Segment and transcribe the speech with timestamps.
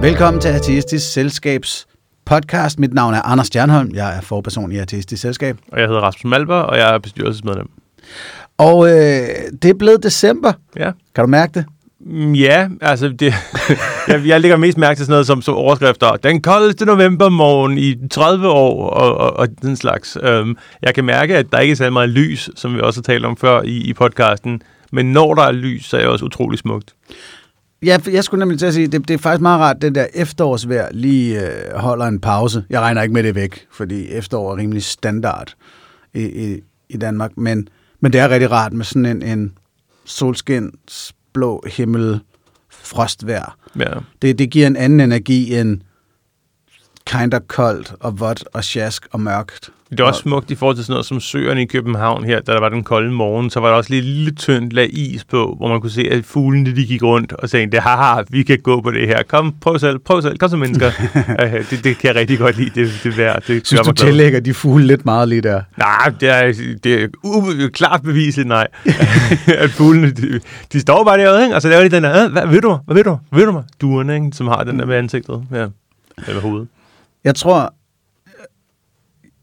[0.00, 1.86] Velkommen til Ateistisk Selskabs
[2.24, 2.78] podcast.
[2.78, 3.90] Mit navn er Anders Stjernholm.
[3.94, 5.56] Jeg er forperson i Ateistisk Selskab.
[5.72, 7.68] Og jeg hedder Rasmus Malber, og jeg er bestyrelsesmedlem.
[8.58, 9.28] Og øh,
[9.62, 10.52] det er blevet december.
[10.76, 10.90] Ja.
[11.14, 11.64] Kan du mærke det?
[12.00, 13.34] Mm, Ja, altså det,
[14.08, 16.16] jeg, jeg lægger mest mærke til sådan noget som, som overskrifter.
[16.16, 20.16] Den koldeste novembermorgen i 30 år og, og, og den slags.
[20.22, 23.02] Um, jeg kan mærke, at der ikke er så meget lys, som vi også har
[23.12, 24.62] talt om før i, i podcasten.
[24.92, 26.94] Men når der er lys, så er det også utrolig smukt.
[27.82, 30.06] Ja, jeg skulle nemlig til at sige, det, det er faktisk meget rart, den der
[30.14, 32.64] efterårsvejr lige øh, holder en pause.
[32.70, 35.54] Jeg regner ikke med det væk, fordi efterår er rimelig standard
[36.14, 37.36] i, i, i Danmark.
[37.36, 37.68] Men,
[38.00, 39.52] men det er rigtig rart med sådan en, en
[40.04, 42.20] solskins, blå himmel,
[42.70, 43.56] frostvejr.
[43.78, 43.92] Ja.
[44.22, 45.80] Det, det giver en anden energi end
[47.06, 49.70] kinder koldt og vådt og sjask og mørkt.
[49.90, 52.52] Det er også smukt i forhold til sådan noget som søerne i København her, da
[52.52, 55.54] der var den kolde morgen, så var der også lidt lille tyndt lag is på,
[55.58, 58.80] hvor man kunne se, at fuglene de gik rundt og sagde, haha, vi kan gå
[58.80, 59.22] på det her.
[59.28, 60.90] Kom, prøv selv, prøv selv, kom som mennesker.
[61.16, 63.38] uh, det, det, kan jeg rigtig godt lide, det, det vejr.
[63.38, 64.06] Det Synes du mig glad.
[64.08, 65.60] tillægger de fugle lidt meget lige der?
[65.76, 66.52] Nej, det er,
[66.84, 68.66] det er u- klart beviset, nej.
[69.46, 70.40] at fuglene, de,
[70.72, 71.54] de står bare derude, ikke?
[71.56, 72.78] og så laver de den der, "Øh, hvad ved du mig?
[72.86, 73.18] Hvad ved du?
[73.30, 73.64] Hvad ved du mig?
[73.80, 74.28] Duerne, ikke?
[74.32, 75.42] som har den der med ansigtet.
[75.52, 75.66] Ja.
[76.28, 76.68] Eller hovedet.
[77.24, 77.74] Jeg tror,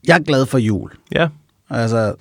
[0.07, 0.91] jeg er glad for jul.
[1.11, 1.27] Ja.
[1.69, 2.13] Altså,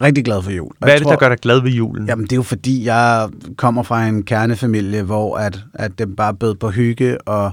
[0.00, 0.70] rigtig glad for jul.
[0.70, 2.06] Og Hvad er det, der gør dig glad ved julen?
[2.08, 6.34] Jamen, det er jo fordi, jeg kommer fra en kernefamilie, hvor at, at det bare
[6.34, 7.52] bød på hygge og,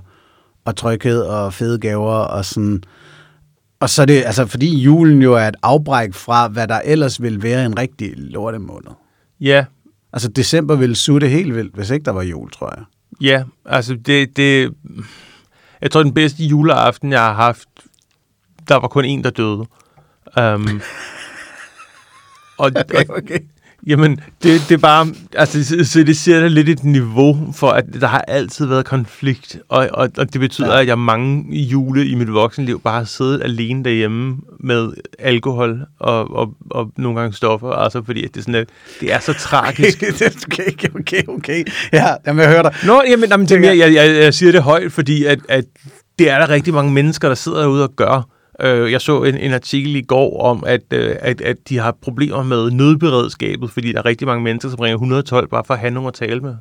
[0.66, 2.84] og tryghed og fede gaver og sådan.
[3.80, 7.22] Og så er det, altså, fordi julen jo er et afbræk fra, hvad der ellers
[7.22, 8.92] ville være en rigtig lortemåned.
[9.40, 9.66] Ja,
[10.14, 12.86] Altså, december ville sutte helt vildt, hvis ikke der var jul, tror jeg.
[13.22, 14.74] ja, altså det, det...
[15.82, 17.69] Jeg tror, den bedste juleaften, jeg har haft,
[18.70, 19.66] der var kun en, der døde.
[20.56, 20.82] Um,
[22.58, 23.40] og, og, okay.
[23.88, 28.08] Jamen, det, det er bare, altså, så, det sætter lidt et niveau for, at der
[28.08, 30.82] har altid været konflikt, og, og, og det betyder, Ja.
[30.82, 36.36] at jeg mange jule i mit voksenliv bare har siddet alene derhjemme med alkohol og,
[36.36, 38.70] og, og nogle gange stoffer, altså fordi at det, er sådan, at
[39.00, 40.04] det er så tragisk.
[40.48, 41.64] okay, okay, okay.
[41.94, 42.76] Ja, jamen, jeg hører dig.
[42.86, 45.66] Nå, jamen, jamen det er mere, jeg, jeg, jeg siger det højt, fordi at, at
[46.20, 48.30] det er der rigtig mange mennesker, der sidder derude og gør.
[48.62, 51.98] Øh, Jeg så en, en artikel i går om, at, øh, at, at de har
[52.02, 55.80] problemer med nødberedskabet, fordi der er rigtig mange mennesker, som ringer 112 bare for at
[55.80, 56.56] have nogen at tale med.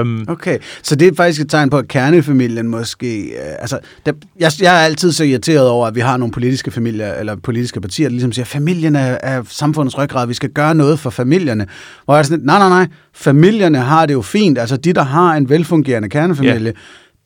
[0.00, 3.22] Um, Okay, så det er faktisk et tegn på, at kernefamilien måske...
[3.24, 6.70] Øh, altså, der, jeg, jeg er altid så irriteret over, at vi har nogle politiske
[6.70, 10.50] familier, eller politiske partier, der ligesom siger, at familien er, er samfundets ryggrad, vi skal
[10.50, 11.66] gøre noget for familierne.
[12.04, 14.58] Hvor jeg er sådan, nej, nej, nej, familierne har det jo fint.
[14.58, 16.72] Altså, de, der har en velfungerende kernefamilie,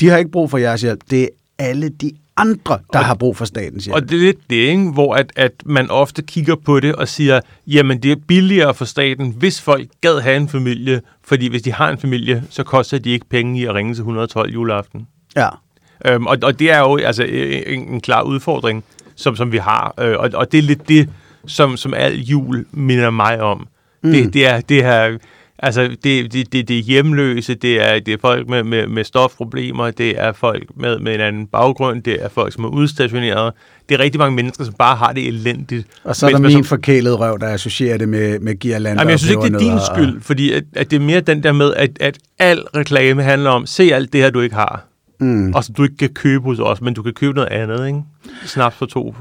[0.00, 1.00] de har ikke brug for jeres hjælp.
[1.10, 3.94] Det er alle de andre, der Og- har brug for statens hjælp.
[3.96, 4.90] Og det er lidt det, ikke?
[4.92, 8.84] hvor at, at man ofte kigger på det og siger, jamen det er billigere for
[8.84, 12.98] staten, hvis folk gad have en familie, fordi hvis de har en familie, så koster
[12.98, 15.06] de ikke penge i at ringe til 112 juleaften.
[15.36, 15.48] ja.
[16.04, 18.84] Øhm, og, og det er jo altså øh, en, en klar udfordring,
[19.16, 19.94] som, som vi har.
[20.00, 21.08] Øh, og, og det er lidt det,
[21.46, 23.66] som, som al jul minder mig om.
[24.02, 24.10] Mm.
[24.12, 25.18] Det, det er det her...
[25.62, 29.04] Altså, det, det, det, det er hjemløse, det er, det er folk med, med, med
[29.04, 33.52] stofproblemer, det er folk med, med en anden baggrund, det er folk, som er udstationeret.
[33.88, 35.86] Det er rigtig mange mennesker, som bare har det elendigt.
[36.04, 39.18] Og så er der min forkælede røv, der associerer det med, med girlander Jamen, jeg
[39.18, 41.52] synes ikke, det er din og- skyld, fordi at, at det er mere den der
[41.52, 44.84] med, at, at al reklame handler om, se alt det her, du ikke har.
[45.20, 45.54] Mm.
[45.54, 48.00] Og som du ikke kan købe hos os, men du kan købe noget andet, ikke?
[48.46, 49.14] Snaps for to.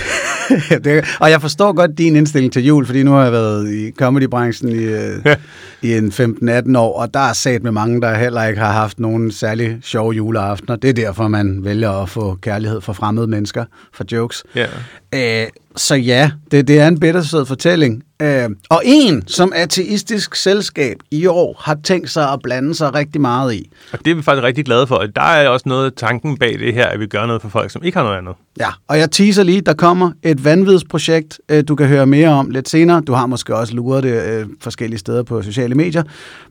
[0.84, 3.90] det, og jeg forstår godt din indstilling til jul, fordi nu har jeg været i
[3.98, 5.34] comedybranchen i, Ja.
[5.82, 9.00] i en 15-18 år, og der er sat med mange, der heller ikke har haft
[9.00, 10.76] nogen særlig sjove juleaftener.
[10.76, 13.64] Det er derfor, man vælger at få kærlighed for fremmede mennesker,
[13.94, 14.44] for jokes.
[14.54, 14.66] Ja.
[15.14, 15.46] Øh,
[15.76, 18.02] så ja, det, det er en bittersød fortælling.
[18.22, 23.20] Øh, og en, som ateistisk selskab i år har tænkt sig at blande sig rigtig
[23.20, 23.70] meget i.
[23.92, 24.98] Og det er vi faktisk rigtig glade for.
[25.16, 27.70] Der er også noget af tanken bag det her, at vi gør noget for folk,
[27.70, 28.34] som ikke har noget andet.
[28.60, 32.50] Ja, og jeg teaser lige, der kommer et vanvidsprojekt, øh, du kan høre mere om
[32.50, 33.00] lidt senere.
[33.06, 36.02] Du har måske også luret det øh, forskellige steder på sociale medier.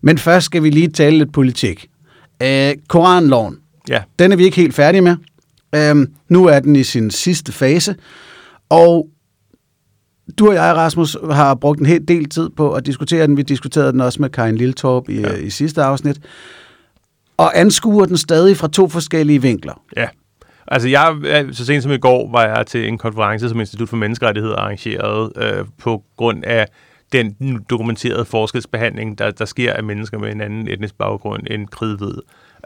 [0.02, 1.88] Men først skal vi lige tale lidt politik.
[2.44, 3.58] Øh, Koranloven,
[3.90, 4.02] Ja.
[4.20, 5.16] den er vi ikke helt færdige med.
[5.76, 7.96] Øh, nu er den i sin sidste fase,
[8.70, 9.08] og
[10.40, 13.38] du og jeg, Rasmus, har brugt en hel del tid på at diskutere den.
[13.38, 15.30] Vi diskuterede den også med Karin Liltorp i, ja.
[15.30, 15.36] Ja.
[15.36, 16.20] i sidste afsnit.
[17.38, 19.82] Og anskuer den stadig fra to forskellige vinkler.
[19.98, 20.08] Ja.
[20.68, 21.16] Altså, jeg,
[21.52, 25.32] så sent som i går var jeg til en konference, som Institut for Menneskerettighed arrangerede
[25.36, 26.68] øh, på grund af
[27.12, 27.36] den
[27.70, 32.18] dokumenterede forskelsbehandling, der, der sker af mennesker med en anden etnisk baggrund end kridhvid.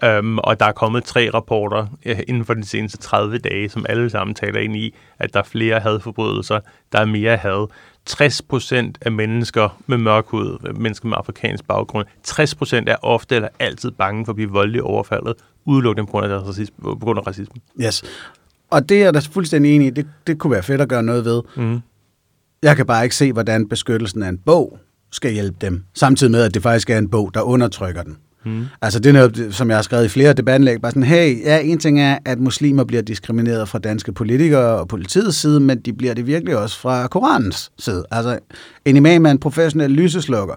[0.03, 3.85] Um, og der er kommet tre rapporter uh, inden for de seneste 30 dage, som
[3.89, 6.59] alle sammen taler ind i, at der er flere hadforbrydelser,
[6.91, 7.67] der er mere had.
[8.05, 13.35] 60 procent af mennesker med mørk hud, mennesker med afrikansk baggrund, 60 procent er ofte
[13.35, 15.33] eller altid bange for at blive voldeligt overfaldet,
[15.65, 17.55] udelukkende på grund af, deres racisme, på grund af racisme.
[17.81, 18.03] Yes.
[18.69, 19.89] Og det er jeg da fuldstændig enig i.
[19.89, 21.41] Det, det kunne være fedt at gøre noget ved.
[21.57, 21.79] Mm.
[22.63, 24.79] Jeg kan bare ikke se, hvordan beskyttelsen af en bog
[25.11, 25.83] skal hjælpe dem.
[25.93, 28.17] Samtidig med, at det faktisk er en bog, der undertrykker den.
[28.45, 28.65] Mm.
[28.81, 31.59] Altså det er noget, som jeg har skrevet i flere debatindlæg, bare sådan, hey, ja,
[31.59, 35.93] en ting er, at muslimer bliver diskrimineret fra danske politikere og politiets side, men de
[35.93, 38.05] bliver det virkelig også fra Koranens side.
[38.11, 38.39] Altså,
[38.85, 40.55] en imam er en professionel lyseslukker.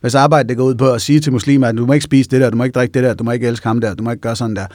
[0.00, 2.30] Hvis arbejdet det går ud på at sige til muslimer, at du må ikke spise
[2.30, 4.04] det der, du må ikke drikke det der, du må ikke elske ham der, du
[4.04, 4.66] må ikke gøre sådan der.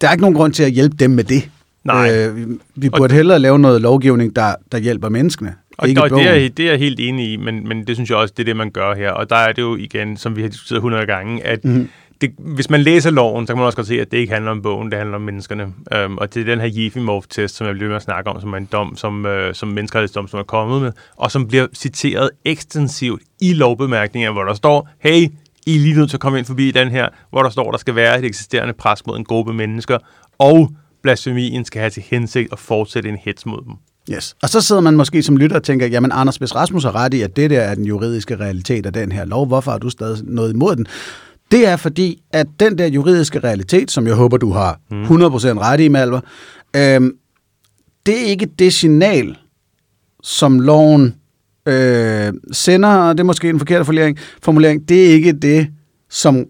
[0.00, 1.50] Der er ikke nogen grund til at hjælpe dem med det.
[1.84, 2.16] Nej.
[2.16, 5.54] Øh, vi, burde hellere lave noget lovgivning, der, der hjælper menneskene.
[5.78, 8.10] Og, ikke og det, er, det er jeg helt enig i, men, men det synes
[8.10, 9.10] jeg også, det er det, man gør her.
[9.10, 11.88] Og der er det jo igen, som vi har diskuteret 100 gange, at mm.
[12.20, 14.50] det, hvis man læser loven, så kan man også godt se, at det ikke handler
[14.50, 15.64] om bogen, det handler om menneskerne.
[16.04, 18.52] Um, og det er den her Jefimov-test, som jeg bliver med at snakke om, som
[18.52, 22.30] er en dom, som, uh, som menneskerettighedsdom, som er kommet med, og som bliver citeret
[22.44, 25.28] ekstensivt i lovbemærkninger, hvor der står, hey,
[25.66, 27.78] I er lige nødt til at komme ind forbi den her, hvor der står, der
[27.78, 29.98] skal være et eksisterende pres mod en gruppe mennesker,
[30.38, 30.70] og
[31.02, 33.72] blasfemien skal have til hensigt at fortsætte en hets mod dem.
[34.12, 34.36] Yes.
[34.42, 37.14] Og så sidder man måske som lytter og tænker, jamen Anders, hvis Rasmus har ret
[37.14, 39.90] i, at det der er den juridiske realitet af den her lov, hvorfor har du
[39.90, 40.86] stadig noget imod den?
[41.50, 45.80] Det er fordi, at den der juridiske realitet, som jeg håber, du har 100% ret
[45.80, 46.20] i, Malver,
[46.76, 47.12] øhm,
[48.06, 49.36] det er ikke det signal,
[50.22, 51.14] som loven
[51.68, 55.68] øh, sender, og det er måske en forkert formulering, formulering, det er ikke det,
[56.10, 56.44] som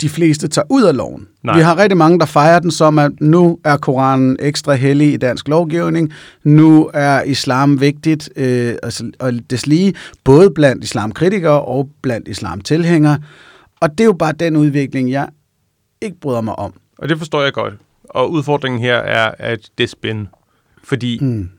[0.00, 1.26] de fleste tager ud af loven.
[1.44, 1.56] Nej.
[1.56, 5.16] Vi har rigtig mange, der fejrer den som, at nu er Koranen ekstra hellig i
[5.16, 6.12] dansk lovgivning,
[6.44, 9.94] nu er islam vigtigt, øh, altså, og deslige,
[10.24, 13.18] både blandt islamkritikere og blandt islamtilhængere.
[13.80, 15.28] Og det er jo bare den udvikling, jeg
[16.00, 16.74] ikke bryder mig om.
[16.98, 17.74] Og det forstår jeg godt.
[18.04, 20.26] Og udfordringen her er, at det er spænd.
[20.84, 21.50] Fordi mm.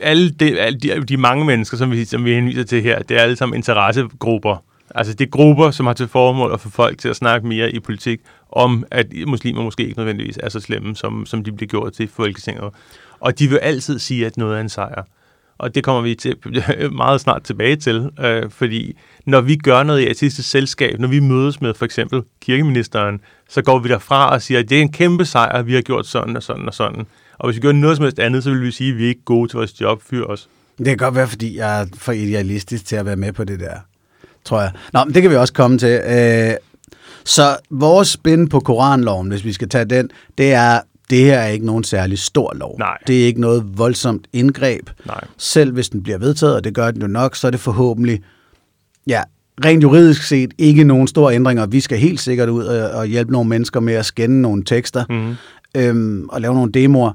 [0.00, 3.16] alle, de, alle de, de mange mennesker, som vi, som vi henviser til her, det
[3.16, 4.64] er alle sammen interessegrupper.
[4.94, 7.72] Altså det er grupper, som har til formål at få folk til at snakke mere
[7.72, 8.20] i politik
[8.52, 12.08] om, at muslimer måske ikke nødvendigvis er så slemme, som, som de bliver gjort til
[12.08, 12.70] Folketinget.
[13.20, 15.02] Og de vil altid sige, at noget er en sejr.
[15.58, 16.36] Og det kommer vi til,
[16.92, 18.96] meget snart tilbage til, øh, fordi
[19.26, 23.62] når vi gør noget i artistisk selskab, når vi mødes med for eksempel kirkeministeren, så
[23.62, 26.06] går vi derfra og siger, at det er en kæmpe sejr, at vi har gjort
[26.06, 27.06] sådan og sådan og sådan.
[27.38, 29.08] Og hvis vi gør noget som helst andet, så vil vi sige, at vi er
[29.08, 30.48] ikke gode til vores job, fyr os.
[30.78, 33.60] Det kan godt være, fordi jeg er for idealistisk til at være med på det
[33.60, 33.74] der,
[34.44, 34.72] tror jeg.
[34.92, 36.00] Nå, men det kan vi også komme til.
[36.06, 36.54] Øh,
[37.24, 40.80] så vores spin på Koranloven, hvis vi skal tage den, det er,
[41.10, 42.78] det her er ikke nogen særlig stor lov.
[42.78, 42.98] Nej.
[43.06, 44.90] Det er ikke noget voldsomt indgreb.
[45.06, 45.24] Nej.
[45.36, 48.20] Selv hvis den bliver vedtaget, og det gør den jo nok, så er det forhåbentlig,
[49.06, 49.22] ja,
[49.64, 51.66] rent juridisk set ikke nogen store ændringer.
[51.66, 55.04] Vi skal helt sikkert ud og, og hjælpe nogle mennesker med at skænde nogle tekster
[55.08, 55.34] Mm.
[55.80, 57.12] øhm, og lave nogle demoer,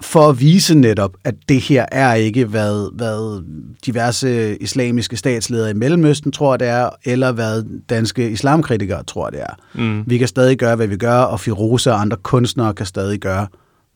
[0.00, 3.44] for at vise netop, at det her er ikke, hvad, hvad
[3.86, 9.54] diverse islamiske statsledere i Mellemøsten tror, det er, eller hvad danske islamkritikere tror, det er.
[9.74, 10.04] Mm.
[10.06, 13.46] Vi kan stadig gøre, hvad vi gør, og Firoze og andre kunstnere kan stadig gøre,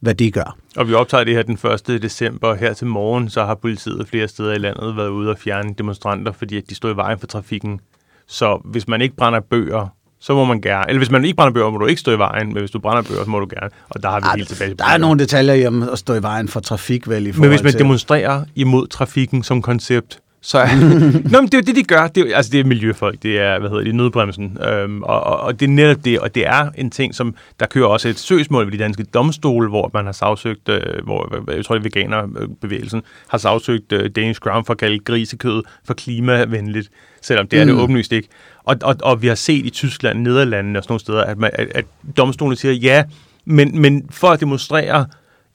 [0.01, 0.57] hvad de gør.
[0.77, 1.59] Og vi optager det her den
[1.89, 2.03] 1.
[2.03, 2.55] december.
[2.55, 6.33] Her til morgen, så har politiet flere steder i landet været ude og fjerne demonstranter,
[6.33, 7.81] fordi de stod i vejen for trafikken.
[8.27, 9.89] Så hvis man ikke brænder bøger,
[10.27, 10.85] så må man gerne.
[10.89, 12.79] Eller hvis man ikke brænder bøger, må du ikke stå i vejen, men hvis du
[12.79, 13.71] brænder bøger, så må du gerne.
[13.91, 14.71] Og der har vi Ej, helt tilbage.
[14.71, 17.33] til Der er nogle detaljer i om at stå i vejen for trafik, vel, i
[17.39, 17.79] Men hvis man til...
[17.79, 20.67] demonstrerer imod trafikken som koncept, så er...
[21.33, 22.07] Nå, men det er jo det, de gør.
[22.07, 23.23] Det er, altså, det er miljøfolk.
[23.23, 24.59] Det er, hvad hedder det, nødbremsen.
[24.69, 26.21] Øhm, og, og, og, det er netop det.
[26.21, 27.35] Og det er en ting, som...
[27.61, 30.69] Der kører også et søgsmål ved de danske domstole, hvor man har sagsøgt...
[30.69, 34.99] Øh, hvor, jeg tror, det er veganerbevægelsen har sagsøgt øh, Danish Crown for at kalde
[34.99, 36.89] grisekød for klimavenligt.
[37.23, 37.81] Selvom det er det Mm.
[37.81, 38.29] åbenlyst ikke.
[38.65, 41.51] Og, og, og vi har set i Tyskland, Nederlandene og sådan nogle steder, at, man,
[41.53, 41.85] at, at
[42.17, 43.05] domstolene siger, ja,
[43.45, 45.07] men, men for at demonstrere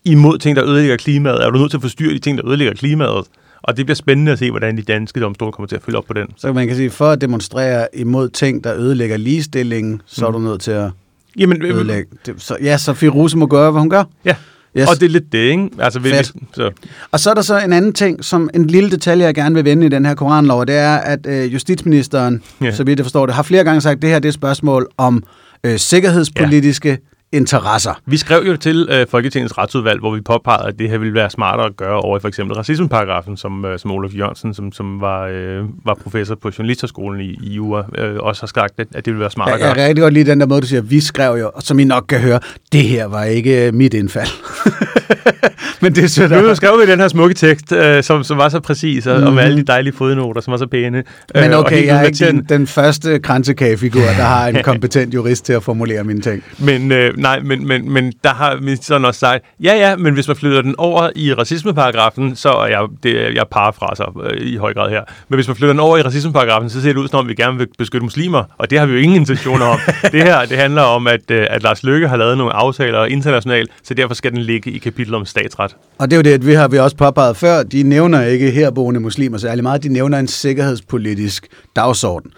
[0.05, 2.73] imod ting, der ødelægger klimaet, er du nødt til at forstyrre de ting, der ødelægger
[2.73, 3.25] klimaet.
[3.61, 6.05] Og det bliver spændende at se, hvordan de danske domstole kommer til at følge op
[6.05, 6.27] på den.
[6.37, 10.39] Så man kan sige, for at demonstrere imod ting, der ødelægger ligestillingen, så er du
[10.39, 10.91] nødt til at
[11.37, 12.11] Jamen, øh, ødelægge.
[12.25, 14.03] Det, så, ja, så Firoze må gøre, hvad hun gør.
[14.25, 14.35] Ja,
[14.77, 14.89] Yes.
[14.89, 15.69] og det er lidt det, ikke?
[15.79, 16.31] Altså, vi, Fedt.
[16.53, 16.71] så,
[17.11, 19.65] Og så er der så en anden ting, som en lille detalje, jeg gerne vil
[19.65, 22.71] vende i den her koranlov, det er, at øh, justitsministeren, ja.
[22.71, 24.33] så vidt jeg forstår det, har flere gange sagt, at det her det er et
[24.33, 25.23] spørgsmål om
[25.63, 26.95] øh, sikkerhedspolitiske ja.
[27.31, 27.93] Interesser.
[28.05, 31.29] vi skrev jo til øh, Folketingets retsudvalg, hvor vi påpegede, at det her ville være
[31.29, 35.01] smartere at gøre over i for eksempel racismeparagrafen, som, øh, som Olof Jørgensen, som, som
[35.01, 39.05] var, øh, var professor på Journalisterskolen i, i jura, øh, også har sagt, at, at
[39.05, 39.83] det ville være smartere Jeg, at jeg gøre.
[39.83, 41.83] kan rigtig godt lide den der måde, du siger, vi skrev jo, og som I
[41.83, 42.39] nok kan høre,
[42.71, 44.29] det her var ikke øh, mit indfald.
[45.81, 46.31] Men det er sødt.
[46.31, 49.27] Nu skrev vi den her smukke tekst, øh, som, som var så præcis, og, mm-hmm.
[49.27, 51.03] og med alle de dejlige fodnoter, som var så pæne.
[51.35, 55.13] Men øh, og okay, jeg er ikke den, den første kransekagefigur, der har en kompetent
[55.13, 56.43] jurist til at formulere mine ting.
[56.57, 60.27] Men, øh, nej, men, men, men der har ministeren også sagt, ja, ja, men hvis
[60.27, 64.73] man flytter den over i racismeparagrafen, så er jeg, det, jeg parafraser øh, i høj
[64.73, 67.19] grad her, men hvis man flytter den over i racismeparagrafen, så ser det ud som
[67.19, 69.79] om, vi gerne vil beskytte muslimer, og det har vi jo ingen intentioner om.
[70.11, 73.71] det her, det handler om, at, øh, at Lars Løkke har lavet nogle aftaler internationalt,
[73.83, 75.75] så derfor skal den ligge i kapitlet om statsret.
[75.97, 78.51] Og det er jo det, at vi har vi også påpeget før, de nævner ikke
[78.51, 82.31] herboende muslimer særlig meget, de nævner en sikkerhedspolitisk dagsorden.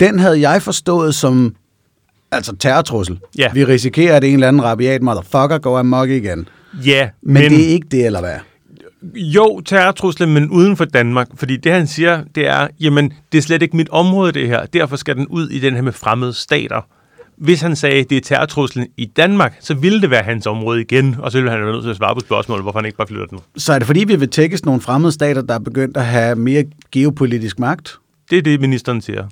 [0.00, 1.54] Den havde jeg forstået som
[2.32, 3.18] altså terrortrussel.
[3.38, 3.52] Ja.
[3.54, 6.48] Vi risikerer, at en eller anden rabiat motherfucker går amok igen.
[6.84, 8.36] Ja, Men, men det er ikke det, eller hvad?
[9.14, 11.28] Jo, terrortruslen, men uden for Danmark.
[11.34, 14.66] Fordi det, han siger, det er, jamen, det er slet ikke mit område, det her.
[14.66, 16.80] Derfor skal den ud i den her med fremmede stater.
[17.36, 21.16] Hvis han sagde, det er terrortruslen i Danmark, så ville det være hans område igen,
[21.18, 23.06] og så ville han være nødt til at svare på spørgsmålet, hvorfor han ikke bare
[23.06, 23.38] flytter den.
[23.56, 26.36] Så er det fordi, vi vil tækkes nogle fremmede stater, der er begyndt at have
[26.36, 27.98] mere geopolitisk magt?
[28.30, 29.24] Det er det, ministeren siger.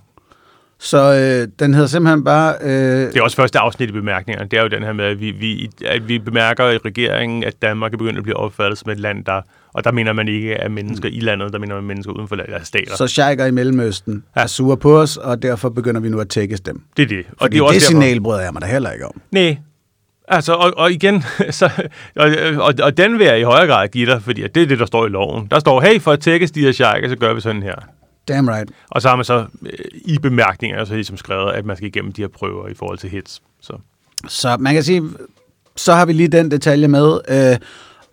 [0.78, 2.54] Så øh, den hedder simpelthen bare...
[2.62, 4.48] Øh, Det er også første afsnit i bemærkningerne.
[4.48, 7.62] Det er jo den her med, at vi, vi, at vi bemærker i regeringen, at
[7.62, 9.40] Danmark er begyndt at blive opfattet som et land, der...
[9.72, 12.36] Og der mener man ikke af mennesker i landet, der mener man mennesker uden for
[12.36, 12.96] landet, altså stater.
[12.96, 14.42] så sheiker i Mellemøsten Ja.
[14.42, 16.82] er sure på os, og derfor begynder vi nu at tækkes dem.
[16.96, 17.24] det er det.
[17.30, 19.20] Og Fordi det er også det derfor- signal bryder jeg mig da heller ikke om.
[19.30, 19.56] Nej.
[20.28, 21.70] Altså, og, og igen, så,
[22.16, 24.78] og, og, og den vil jeg i højere grad give dig, fordi det er det,
[24.78, 25.46] der står i loven.
[25.50, 27.74] Der står, hey, for at tækkes de her sheiker, så gør vi sådan her.
[28.28, 28.70] Damn right.
[28.90, 32.12] Og så har man så øh, i bemærkninger så ligesom skrevet, at man skal igennem
[32.12, 33.42] de her prøver i forhold til hits.
[33.60, 33.72] Så.
[34.28, 35.02] Så man kan sige,
[35.76, 37.20] så har vi lige den detalje med.
[37.28, 37.56] Øh,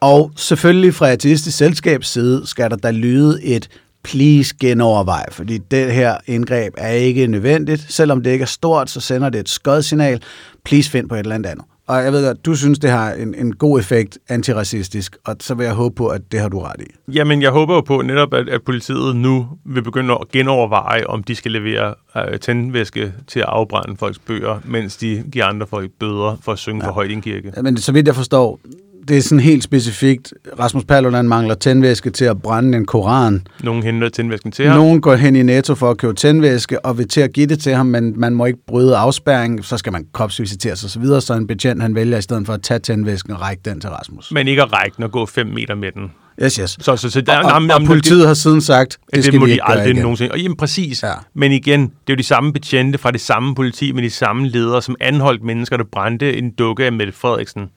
[0.01, 3.69] og selvfølgelig fra ateistisk selskabs side skal der da lyde et
[4.03, 7.85] please genovervej, fordi det her indgreb er ikke nødvendigt.
[7.89, 10.21] Selvom det ikke er stort, så sender det et skodsignal.
[10.65, 11.65] Please find på et eller andet andet.
[11.87, 15.55] Og jeg ved godt, du synes, det har en, en god effekt antiracistisk, og så
[15.55, 17.11] vil jeg håbe på, at det har du ret i.
[17.11, 21.23] Jamen, jeg håber jo på netop, at, at politiet nu vil begynde at genoverveje, om
[21.23, 25.91] de skal levere øh, tændvæske til at afbrænde folks bøger, mens de giver andre folk
[25.99, 26.89] bøder for at synge ja.
[26.89, 27.53] for højt i en kirke.
[27.61, 28.59] Men så vidt jeg forstår,
[29.07, 30.33] det er sådan helt specifikt.
[30.59, 33.47] Rasmus Paludan mangler tændvæske til at brænde en koran.
[33.63, 34.77] Nogen henter tændvæsken til ham.
[34.77, 37.59] Nogen går hen i Netto for at købe tændvæske og vil til at give det
[37.59, 41.21] til ham, men man må ikke bryde afspærring, så skal man kropsvisiteres og så videre,
[41.21, 43.89] så en betjent han vælger i stedet for at tage tændvæsken og række den til
[43.89, 44.31] Rasmus.
[44.31, 46.11] Men ikke at række den og gå 5 meter med den.
[46.43, 46.77] Yes, yes.
[46.81, 49.23] Så, så, så der, Og, og, jamen, og jamen, politiet har siden sagt, det, det,
[49.23, 50.01] skal det må vi de ikke aldrig igen.
[50.01, 50.31] nogensinde.
[50.31, 51.03] Og jamen præcis.
[51.03, 51.13] Ja.
[51.33, 54.47] Men igen, det er jo de samme betjente fra det samme politi med de samme
[54.47, 57.69] ledere, som anholdt mennesker, der brændte en dukke af Mette Frederiksen.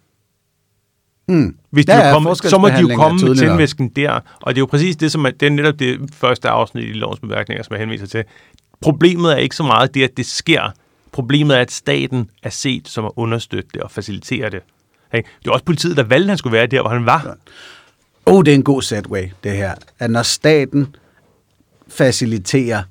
[1.28, 1.56] Hmm.
[1.70, 4.20] Hvis de Ja, komme, så må de jo komme med tændvæsken der.
[4.42, 6.92] Og det er jo præcis det, som er, det er netop det første afsnit i
[6.92, 8.24] lovens bemærkninger, som jeg henviser til.
[8.80, 10.70] Problemet er ikke så meget det, at det sker.
[11.12, 14.60] Problemet er, at staten er set som at understøtte det og facilitere det.
[15.12, 17.36] Hey, det er også politiet, der valgte, at han skulle være der, hvor han var.
[18.26, 19.74] Oh, det er en god setway, det her.
[19.98, 20.96] At når staten
[21.88, 22.82] faciliterer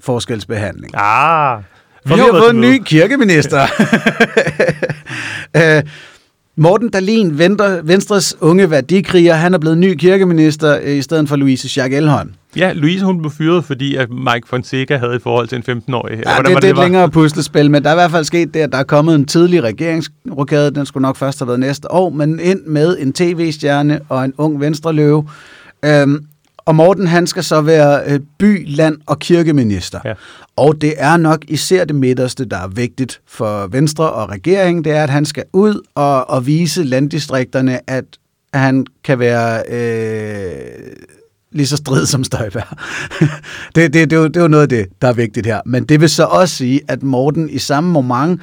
[0.00, 0.92] forskelsbehandling.
[0.94, 1.62] Ah,
[2.04, 3.66] Vi har, fået en ny kirkeminister.
[5.56, 5.82] øh,
[6.58, 11.36] Morten Dalin, Venstre, Venstres unge værdikriger, han er blevet ny kirkeminister øh, i stedet for
[11.36, 12.30] Louise Schack Elholm.
[12.56, 16.12] Ja, Louise hun blev fyret, fordi at Mike Fonseca havde et forhold til en 15-årig.
[16.26, 18.60] Ja, det, det er et længere puslespil, men der er i hvert fald sket det,
[18.60, 22.10] at der er kommet en tidlig regeringsrokade, den skulle nok først have været næste år,
[22.10, 25.28] men ind med en tv-stjerne og en ung venstreløve.
[25.84, 26.26] Øhm,
[26.66, 30.00] og Morten, han skal så være øh, by, land og kirkeminister.
[30.04, 30.14] Ja.
[30.56, 34.92] Og det er nok især det midterste, der er vigtigt for Venstre og regeringen, det
[34.92, 38.04] er, at han skal ud og, og vise landdistrikterne, at
[38.54, 40.56] han kan være øh,
[41.52, 42.78] lige så strid som Støjberg.
[43.74, 45.60] det, det, det, er jo, det er jo noget af det, der er vigtigt her.
[45.66, 48.40] Men det vil så også sige, at Morten i samme moment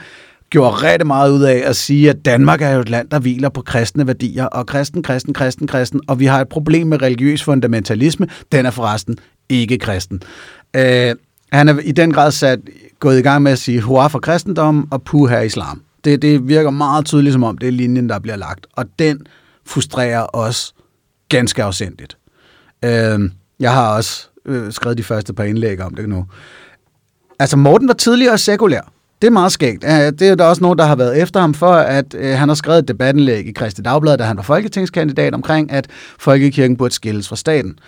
[0.54, 3.50] gjorde rigtig meget ud af at sige, at Danmark er jo et land, der hviler
[3.50, 7.44] på kristne værdier, og kristen, kristen, kristen, kristen, og vi har et problem med religiøs
[7.44, 8.28] fundamentalisme.
[8.52, 9.18] Den er forresten
[9.50, 10.22] ikke kristen.
[10.76, 11.16] Øh,
[11.52, 12.60] han er i den grad sat,
[13.00, 15.82] gået i gang med at sige hurra for kristendom og puha islam.
[16.04, 19.20] Det, det virker meget tydeligt, som om det er linjen, der bliver lagt, og den
[19.66, 20.74] frustrerer os
[21.30, 22.18] ganske afsindigt.
[22.86, 23.20] Øh,
[23.60, 26.26] jeg har også øh, skrevet de første par indlæg om det nu.
[27.40, 28.94] Altså, Morten var tidligere sekulær.
[29.24, 29.84] Det er meget skægt.
[29.84, 32.48] Øh, Det er der også nogen, der har været efter ham for, at øh, han
[32.50, 35.88] har skrevet et debatindlæg i Kristi Dagblad, da han var folketingskandidat omkring, at
[36.20, 37.80] folkekirken burde skilles fra staten.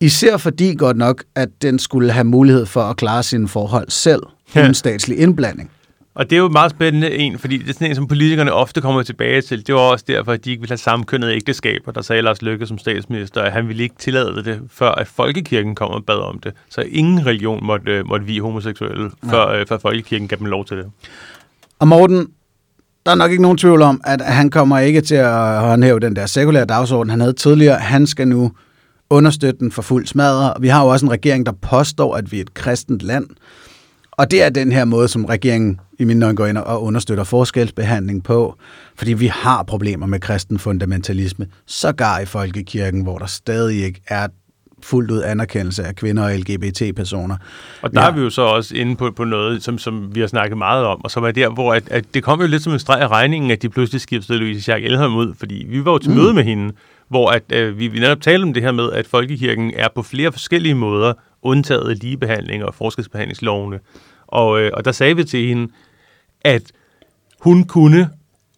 [0.00, 4.22] Især fordi godt nok, at den skulle have mulighed for at klare sine forhold selv,
[4.54, 4.62] Ja.
[4.62, 5.70] uden statslig indblanding.
[6.18, 8.52] Og det er jo et meget spændende en, fordi det er sådan en, som politikerne
[8.52, 9.66] ofte kommer tilbage til.
[9.66, 11.92] Det var også derfor, at de ikke ville have sammenkønnede ægteskaber.
[11.92, 15.74] Der sagde Lars Løkke som statsminister, at han ville ikke tillade det, før at folkekirken
[15.74, 16.52] kom og bad om det.
[16.68, 20.64] Så ingen religion måtte, øh, måtte vi homoseksuelle, før, øh, før folkekirken gav dem lov
[20.64, 20.86] til det.
[21.78, 22.28] Og Morten,
[23.06, 26.16] der er nok ikke nogen tvivl om, at han kommer ikke til at håndhæve den
[26.16, 27.76] der sekulære dagsorden, han havde tidligere.
[27.76, 28.52] Han skal nu
[29.10, 30.54] understøtte den for fuld smadre.
[30.60, 33.26] Vi har jo også en regering, der påstår, at vi er et kristent land.
[34.18, 37.24] Og det er den her måde, som regeringen i mine øjne går ind og understøtter
[37.24, 38.54] forskelsbehandling på,
[38.96, 44.28] fordi vi har problemer med kristen fundamentalisme, sågar i folkekirken, hvor der stadig ikke er
[44.82, 47.36] fuldt ud anerkendelse af kvinder og LGBT-personer.
[47.82, 48.08] Og der ja.
[48.08, 50.84] er vi jo så også inde på, på noget, som, som vi har snakket meget
[50.84, 53.00] om, og som er der, hvor at, at det kom jo lidt som en streg
[53.00, 56.10] af regningen, at de pludselig skiftede Louise Schack Elholm ud, fordi vi var jo til
[56.10, 56.16] mm.
[56.16, 56.72] møde med hende,
[57.08, 60.02] hvor at, øh, vi, vi netop talte om det her med, at folkekirken er på
[60.02, 63.78] flere forskellige måder undtaget ligebehandling og forskelsbehandlingslovene.
[64.26, 65.72] Og, øh, og der sagde vi til hende,
[66.40, 66.62] at
[67.40, 68.10] hun kunne,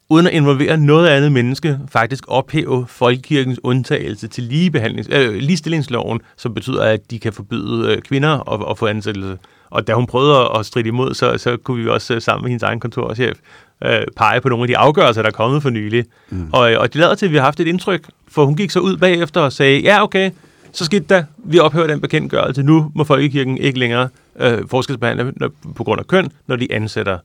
[0.09, 6.55] uden at involvere noget andet menneske, faktisk ophæve folkekirkens undtagelse til ligebehandlings, øh, ligestillingsloven, som
[6.55, 9.39] betyder, at de kan forbyde øh, kvinder at, at få ansættelse.
[9.71, 12.51] Og da hun prøvede at stride imod, så, så kunne vi også øh, sammen med
[12.51, 13.39] hendes egen kontorchef
[13.85, 16.05] øh, pege på nogle af de afgørelser, der er kommet for nylig.
[16.31, 16.51] Mm.
[16.53, 18.81] Og, og det lader til, at vi har haft et indtryk, for hun gik så
[18.81, 20.31] ud bagefter og sagde, ja okay,
[20.73, 22.63] så skidt da, vi ophører den bekendtgørelse.
[22.63, 24.09] Nu må folkekirken ikke længere
[24.41, 25.33] øh, forskelsbehandle
[25.77, 27.19] på grund af køn, når de ansætter.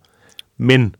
[0.57, 0.95] Men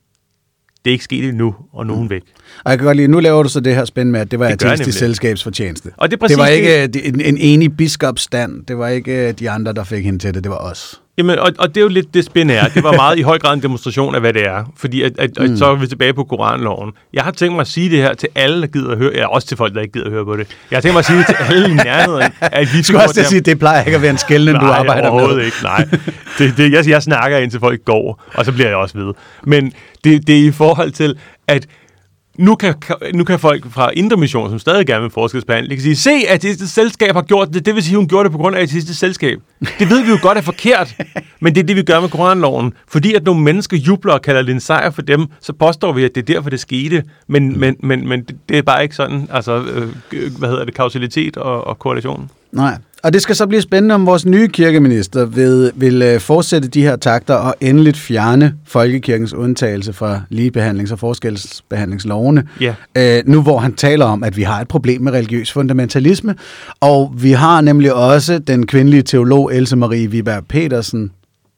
[0.86, 2.10] det er ikke sket endnu, og nogen mm.
[2.10, 2.22] væk.
[2.64, 4.40] Og jeg kan godt lide, nu laver du så det her spænd med, at det
[4.40, 5.92] var ateistisk selskabsfortjeneste.
[5.98, 7.08] Og det, er det var ikke det...
[7.08, 8.66] en, en enig biskopsstand.
[8.66, 10.44] Det var ikke de andre, der fik hende til det.
[10.44, 11.02] Det var os.
[11.18, 12.68] Jamen, og, og det er jo lidt det spændende er.
[12.68, 14.74] Det var meget i høj grad en demonstration af, hvad det er.
[14.78, 15.44] Fordi at, at, mm.
[15.44, 16.92] at så er vi tilbage på Koranloven.
[17.14, 19.12] Jeg har tænkt mig at sige det her til alle, der gider at høre.
[19.16, 20.48] Ja, også til folk, der ikke gider at høre på det.
[20.72, 22.32] Jeg har tænkt mig at sige det til alle i nærheden.
[22.42, 25.14] At vi skal også sige, at det plejer ikke at være en skældende, du arbejder
[25.14, 25.36] med.
[25.36, 25.58] Nej, ikke.
[25.64, 25.88] Nej.
[26.38, 29.14] Det, det, jeg, jeg snakker indtil folk går, og så bliver jeg også ved.
[29.44, 31.18] Men det, det er i forhold til,
[31.48, 31.68] at
[32.38, 32.74] nu kan,
[33.14, 36.42] nu kan folk fra Indre Mission, som stadig gerne vil forskelsbehandle, kan sige, se, at
[36.42, 37.66] det selskab har gjort det.
[37.66, 39.40] Det vil sige, hun gjorde det på grund af det selskab.
[39.80, 40.96] Det ved vi jo godt er forkert,
[41.42, 42.74] men det er det, vi gør med koranloven.
[42.88, 46.04] Fordi at nogle mennesker jubler og kalder det en sejr for dem, så påstår vi,
[46.04, 47.04] at det er derfor, det skete.
[47.28, 49.64] Men, men, men, men det er bare ikke sådan, altså,
[50.14, 52.30] øh, hvad hedder det, kausalitet og, og korrelation.
[52.52, 56.68] Nej, og det skal så blive spændende, om vores nye kirkeminister vil, vil øh, fortsætte
[56.68, 62.48] de her takter og endeligt fjerne folkekirkens undtagelse fra ligebehandlings- og forskelsbehandlingslovene.
[62.62, 62.76] Ja.
[62.98, 66.36] Øh, nu hvor han taler om, at vi har et problem med religiøs fundamentalisme,
[66.80, 71.12] og vi har nemlig også den kvindelige teolog Else Marie Viberg Petersen,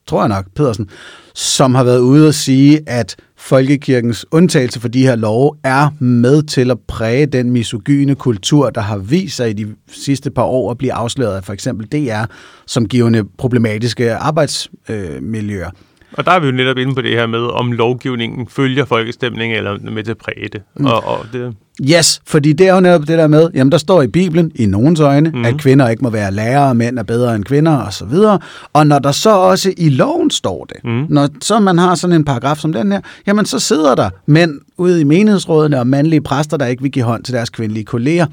[0.07, 0.89] tror jeg nok, Pedersen,
[1.35, 6.43] som har været ude og sige, at folkekirkens undtagelse for de her love er med
[6.43, 10.71] til at præge den misogyne kultur, der har vist sig i de sidste par år
[10.71, 12.23] at blive afsløret af for eksempel DR,
[12.65, 15.69] som givende problematiske arbejdsmiljøer.
[16.13, 19.57] Og der er vi jo netop inde på det her med, om lovgivningen følger folkestemningen
[19.57, 20.61] eller med til at præge det.
[20.75, 20.85] Mm.
[20.85, 21.55] Og, og det.
[21.81, 24.65] Yes, fordi det er jo netop det der med, jamen der står i Bibelen, i
[24.65, 25.45] nogens øjne, mm.
[25.45, 28.39] at kvinder ikke må være lærere, mænd er bedre end kvinder og så videre.
[28.73, 31.05] Og når der så også i loven står det, mm.
[31.09, 34.59] når så man har sådan en paragraf som den her, jamen så sidder der mænd
[34.77, 38.25] ude i menighedsrådene og mandlige præster, der ikke vil give hånd til deres kvindelige kolleger.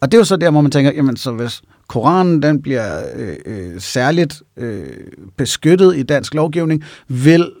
[0.00, 3.02] Og det er jo så der, hvor man tænker, jamen så hvis Koranen den bliver
[3.16, 4.86] øh, øh, særligt øh,
[5.36, 7.52] beskyttet i dansk lovgivning, vil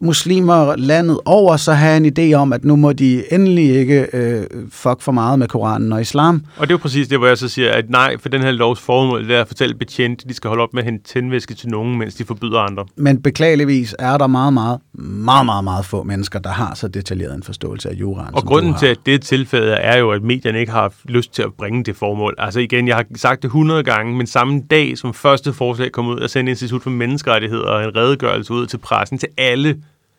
[0.00, 4.46] muslimer landet over så have en idé om, at nu må de endelig ikke øh,
[4.70, 6.42] fuck for meget med Koranen og islam.
[6.56, 8.50] Og det er jo præcis det, hvor jeg så siger, at nej, for den her
[8.50, 11.54] lovs formål det er at fortælle betjent, de skal holde op med at hente tændvæske
[11.54, 12.84] til nogen, mens de forbyder andre.
[12.96, 17.34] Men beklageligvis er der meget, meget, meget, meget, meget få mennesker, der har så detaljeret
[17.34, 18.34] en forståelse af juraen.
[18.34, 21.52] Og grunden til, at det tilfælde er jo, at medierne ikke har lyst til at
[21.58, 22.34] bringe det formål.
[22.38, 26.06] Altså igen, jeg har sagt det 100 gange, men samme dag som første forslag kom
[26.06, 29.76] ud, at sende Institut for Menneskerettigheder en redegørelse ud til pressen, til alle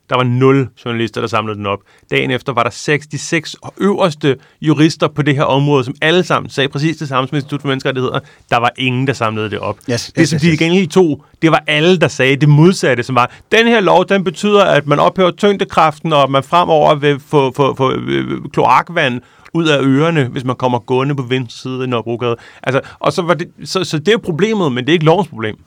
[0.10, 1.80] der var nul journalister, der samlede den op.
[2.12, 6.70] Dagen efter var der 66 øverste jurister på det her område, som alle sammen sagde
[6.70, 8.20] præcis det samme som Institut for Menneskerettigheder.
[8.50, 9.78] Der var ingen, der samlede det op.
[9.89, 10.93] Yes, det, som yes, de yes.
[10.93, 14.63] to, det var alle, der sagde det modsatte, som var, den her lov, den betyder,
[14.63, 19.22] at man ophører tyngdekraften, og man fremover vil få, få, få øh, kloakvand
[19.54, 22.36] ud af ørerne, hvis man kommer gående på venstre side i Nørrebrogade.
[22.63, 25.28] Altså, og så, var det, så, så det er problemet, men det er ikke lovens
[25.28, 25.58] problem.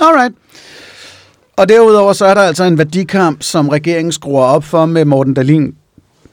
[0.00, 0.34] Alright.
[1.56, 5.34] Og derudover så er der altså en værdikamp, som regeringen skruer op for med Morten
[5.34, 5.74] Dalin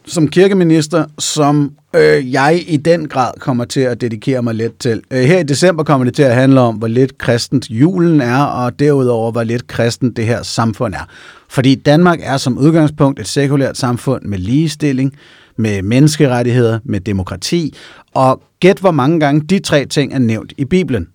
[0.05, 5.01] som kirkeminister, som øh, jeg i den grad kommer til at dedikere mig lidt til.
[5.12, 8.43] Øh, her i december kommer det til at handle om, hvor lidt kristent julen er,
[8.43, 11.07] og derudover, hvor lidt kristent det her samfund er.
[11.49, 15.13] Fordi Danmark er som udgangspunkt et sekulært samfund med ligestilling,
[15.57, 17.75] med menneskerettigheder, med demokrati,
[18.13, 21.07] og gæt hvor mange gange de tre ting er nævnt i Bibelen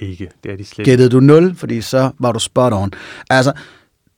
[0.00, 0.28] ikke.
[0.44, 2.92] Det er de slet Gættede du 0, fordi så var du spot on.
[3.30, 3.52] Altså,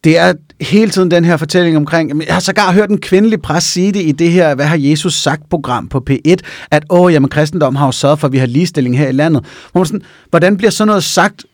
[0.04, 3.72] det er hele tiden den her fortælling omkring, jeg har sågar hørt en kvindelig præst
[3.72, 6.36] sige det i det her, hvad har Jesus sagt program på P1,
[6.70, 9.44] at åh, jamen kristendom har jo sørget for, at vi har ligestilling her i landet.
[9.72, 11.44] Hvor sådan, hvordan bliver sådan noget sagt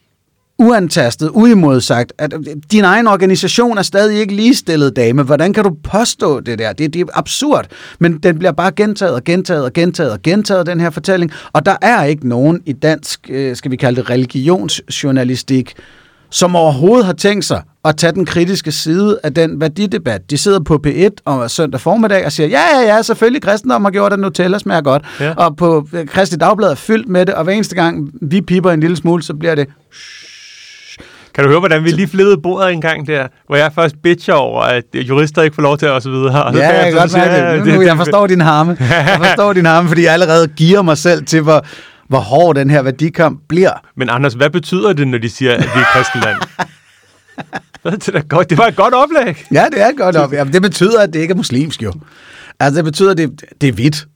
[0.58, 2.34] uantastet, uimodsagt, at
[2.72, 5.22] din egen organisation er stadig ikke ligestillet, dame.
[5.22, 6.72] Hvordan kan du påstå det der?
[6.72, 7.66] Det, det er absurd.
[7.98, 11.32] Men den bliver bare gentaget og gentaget og gentaget og gentaget, den her fortælling.
[11.52, 15.74] Og der er ikke nogen i dansk, øh, skal vi kalde det religionsjournalistik,
[16.30, 20.30] som overhovedet har tænkt sig at tage den kritiske side af den værdidebat.
[20.30, 23.90] De sidder på P1 om søndag formiddag og siger, ja, ja, ja, selvfølgelig kristendom har
[23.90, 25.04] gjort, at Nutella smager godt.
[25.20, 25.34] Ja.
[25.34, 28.70] Og på øh, Kristi Dagblad er fyldt med det, og hver eneste gang vi piper
[28.70, 29.68] en lille smule, så bliver det,
[31.34, 34.34] Kan du høre, hvordan vi lige flippede bordet en gang der, hvor jeg først bitcher
[34.34, 36.44] over, at jurister ikke får lov til at og så videre.
[36.44, 37.74] Og ja, jeg kan godt siger mærke jeg, det.
[37.74, 38.76] Nu, jeg forstår din harme.
[38.80, 41.66] Jeg forstår din harme, fordi jeg allerede giver mig selv til, hvor,
[42.08, 43.72] hvor hård den her værdikamp bliver.
[43.96, 46.36] Men Anders, hvad betyder det, når de siger, at vi er et kristenland?
[48.06, 48.50] det, er godt.
[48.50, 49.44] det var et godt oplæg.
[49.52, 50.32] Ja, det er godt op.
[50.32, 51.92] Jamen, det betyder, at det ikke er muslimsk jo.
[52.60, 54.06] Altså, det betyder, at det, det er hvidt.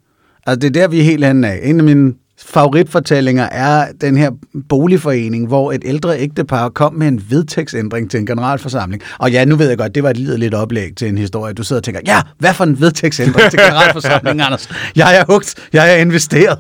[0.47, 1.61] Altså, det er der, vi er helt hen af.
[1.63, 2.13] En af mine
[2.47, 4.31] favoritfortællinger er den her
[4.69, 9.03] boligforening, hvor et ældre ægtepar kom med en vedtægtsændring til en generalforsamling.
[9.19, 11.55] Og ja, nu ved jeg godt, det var et lidt oplæg til en historie.
[11.55, 14.69] Du sidder og tænker, ja, hvad for en vedtægtsændring til generalforsamlingen, Anders?
[14.97, 16.59] Jeg er hugt, jeg er investeret.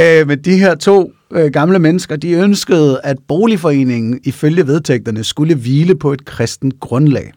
[0.00, 5.54] Øh, men de her to øh, gamle mennesker, de ønskede, at boligforeningen ifølge vedtægterne skulle
[5.54, 7.32] hvile på et kristent grundlag.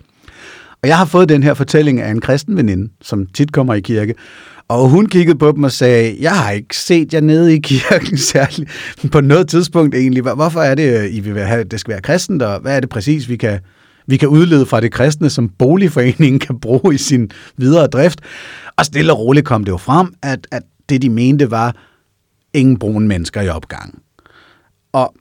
[0.83, 3.79] Og jeg har fået den her fortælling af en kristen veninde, som tit kommer i
[3.79, 4.13] kirke.
[4.69, 8.17] Og hun kiggede på dem og sagde, jeg har ikke set jer nede i kirken
[8.33, 8.71] særligt
[9.11, 10.23] på noget tidspunkt egentlig.
[10.23, 12.79] Hvorfor er det, øh, I vil have, at det skal være kristent, og hvad er
[12.79, 13.59] det præcis, vi kan,
[14.07, 18.21] vi kan udlede fra det kristne, som boligforeningen kan bruge i sin videre drift?
[18.77, 21.75] Og stille og roligt kom det jo frem, at, at det de mente var
[22.53, 23.99] ingen brune mennesker i opgang.
[24.93, 25.13] Og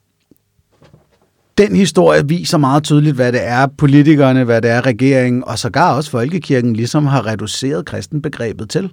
[1.59, 5.96] den historie viser meget tydeligt, hvad det er politikerne, hvad det er regeringen, og sågar
[5.96, 8.90] også folkekirken ligesom har reduceret kristenbegrebet til.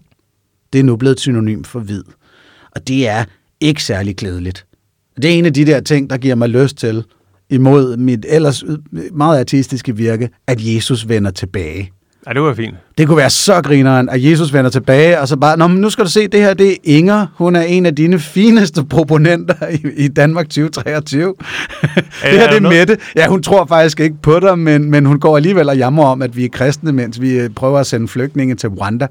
[0.74, 2.04] Det er nu blevet et synonym for hvid.
[2.72, 3.26] Og det er
[3.60, 4.66] ikke særlig klædeligt.
[5.16, 7.04] Det er en af de der ting, der giver mig lyst til,
[7.50, 8.64] imod mit ellers
[9.14, 11.92] meget artistiske virke, at Jesus vender tilbage.
[12.28, 12.76] Ja, det var fint.
[12.98, 15.90] Det kunne være så grineren, at Jesus vender tilbage, og så bare, Nå, men nu
[15.90, 17.28] skal du se, det her, det er Inger.
[17.36, 21.26] Hun er en af dine fineste proponenter i, i Danmark 2023.
[21.34, 22.98] det her, det er Mette.
[23.16, 26.22] Ja, hun tror faktisk ikke på dig, men, men hun går alligevel og jammer om,
[26.22, 29.08] at vi er kristne, mens vi øh, prøver at sende flygtninge til Rwanda.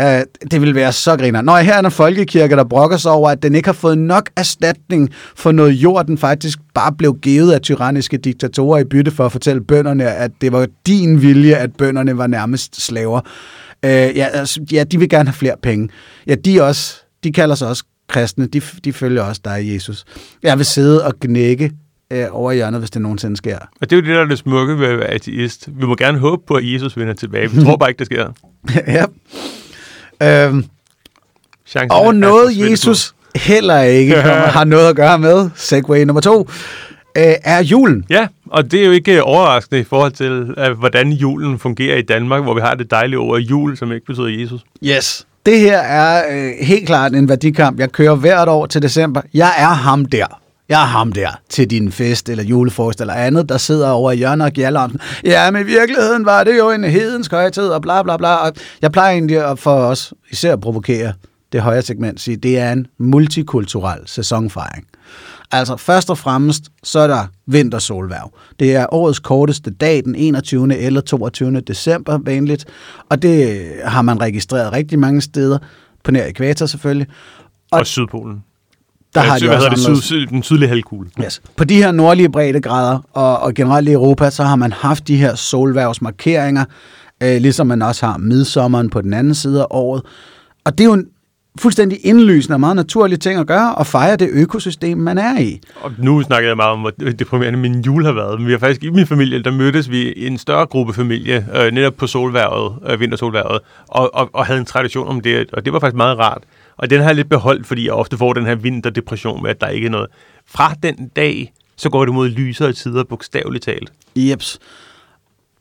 [0.00, 0.04] Uh,
[0.50, 1.44] det vil være så grineren.
[1.44, 4.30] Nå, her er en folkekirke, der brokker sig over, at den ikke har fået nok
[4.36, 9.26] erstatning for noget jord, den faktisk bare blev givet af tyranniske diktatorer i bytte for
[9.26, 13.07] at fortælle bønderne, at det var din vilje, at bønderne var nærmest slaver.
[13.10, 15.88] Uh, ja, altså, ja, de vil gerne have flere penge.
[16.26, 18.46] Ja, de, også, de kalder sig også kristne.
[18.46, 20.04] De, de følger også dig, Jesus.
[20.42, 21.72] Jeg vil sidde og knække
[22.12, 23.58] øh, over hjørnet, hvis det nogensinde sker.
[23.80, 25.68] Og det er jo det, der er det smukke ved at være ateist.
[25.80, 27.50] Vi må gerne håbe på, at Jesus vender tilbage.
[27.50, 28.32] Vi tror bare ikke, det sker.
[30.20, 30.46] ja.
[30.46, 30.64] Øhm,
[31.66, 34.14] Chancen og noget Jesus heller ikke
[34.56, 36.48] har noget at gøre med, segway nummer to,
[37.18, 38.04] øh, er julen.
[38.10, 41.96] Ja, og det er jo ikke øh, overraskende i forhold til, at, hvordan julen fungerer
[41.96, 44.60] i Danmark, hvor vi har det dejlige ord jul, som ikke betyder Jesus.
[44.84, 45.26] Yes.
[45.46, 47.80] Det her er øh, helt klart en værdikamp.
[47.80, 49.20] Jeg kører hvert år til december.
[49.34, 50.40] Jeg er ham der.
[50.68, 54.16] Jeg er ham der til din fest eller julefrokost eller andet, der sidder over i
[54.16, 55.00] hjørnet og om den.
[55.24, 58.34] Ja, men i virkeligheden var det jo en hedensk højtid og bla bla bla.
[58.34, 58.52] Og
[58.82, 61.12] jeg plejer egentlig at for os især at provokere
[61.52, 64.86] det højre segment, sige, det er en multikulturel sæsonfejring.
[65.52, 68.32] Altså først og fremmest, så er der vintersolværv.
[68.60, 70.76] Det er årets korteste dag, den 21.
[70.78, 71.60] eller 22.
[71.60, 72.64] december vanligt,
[73.10, 75.58] og det har man registreret rigtig mange steder,
[76.04, 77.06] på nær ekvator selvfølgelig.
[77.70, 78.42] Og, Og Sydpolen.
[79.14, 81.10] der har de også det, anderledes- syd, syd, den sydlige halvkugle.
[81.24, 81.42] Yes.
[81.56, 85.16] På de her nordlige breddegrader og, og generelt i Europa, så har man haft de
[85.16, 86.64] her solværvsmarkeringer,
[87.22, 90.02] øh, ligesom man også har midsommeren på den anden side af året.
[90.64, 91.06] Og det er jo en
[91.58, 95.60] fuldstændig indlysende og meget naturlig ting at gøre, at fejre det økosystem, man er i.
[95.80, 98.38] Og nu snakkede jeg meget om, hvor deprimerende min jul har været.
[98.38, 101.46] Men vi har faktisk i min familie, der mødtes vi i en større gruppe familie,
[101.54, 105.64] øh, netop på solværvet, øh, vintersolværvet, og, og, og havde en tradition om det, og
[105.64, 106.42] det var faktisk meget rart.
[106.76, 109.60] Og den har jeg lidt beholdt, fordi jeg ofte får den her vinterdepression med, at
[109.60, 110.06] der ikke er noget.
[110.46, 113.92] Fra den dag, så går det mod lysere tider, bogstaveligt talt.
[114.16, 114.58] Jeps.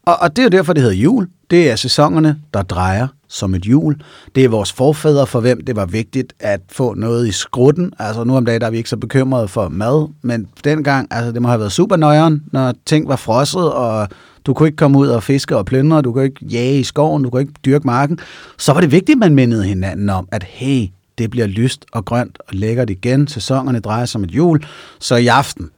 [0.08, 1.28] Og, og det er jo derfor, det hedder jul.
[1.52, 3.96] Det er sæsonerne, der drejer som et jul.
[4.36, 7.93] Det er vores forfædre, for hvem det var vigtigt at få noget i skrutten.
[8.00, 11.32] Altså nu om dagen, der er vi ikke så bekymrede for mad, men dengang, altså
[11.32, 14.08] det må have været super nøjeren, når ting var frosset, og
[14.46, 17.24] du kunne ikke komme ud og fiske og plyndre, du kunne ikke jage i skoven,
[17.24, 18.20] du kunne ikke dyrke marken.
[18.58, 22.06] Så var det vigtigt, at man mindede hinanden om, at hey, det bliver lyst og
[22.06, 23.28] grønt og lækkert igen.
[23.28, 24.63] Sæsonerne drejer som et jul.
[25.00, 25.70] Så i aften,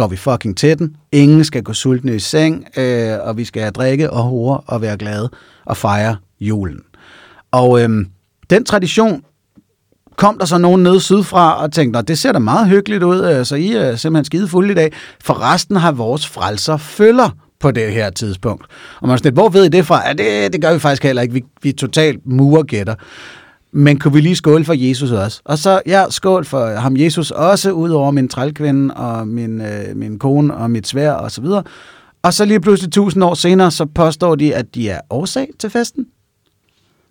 [0.00, 0.96] går vi fucking til den.
[1.12, 4.82] Ingen skal gå sultne i seng, øh, og vi skal have drikke og hore og
[4.82, 5.30] være glade
[5.64, 6.80] og fejre julen.
[7.50, 8.06] Og øh,
[8.50, 9.22] den tradition
[10.16, 13.46] kom der så nogen nede sydfra og tænkte, det ser da meget hyggeligt ud, øh,
[13.46, 14.92] så I er simpelthen skide fulde i dag.
[15.24, 18.66] For resten har vores frelser følger på det her tidspunkt.
[19.00, 20.08] Og man er sådan lidt, hvor ved I det fra?
[20.08, 21.34] Ja, det, det gør vi faktisk heller ikke.
[21.34, 22.94] Vi, vi er totalt murgætter
[23.72, 25.40] men kunne vi lige skåle for Jesus også?
[25.44, 29.96] Og så, ja, skål for ham Jesus også, ud over min trælkvinde og min, øh,
[29.96, 31.62] min kone og mit svær og så videre.
[32.22, 35.70] Og så lige pludselig tusind år senere, så påstår de, at de er årsag til
[35.70, 36.06] festen.